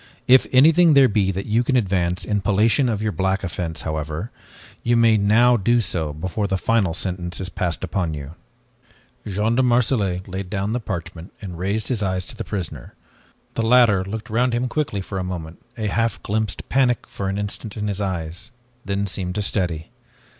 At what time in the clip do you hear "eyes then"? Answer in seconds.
18.01-19.05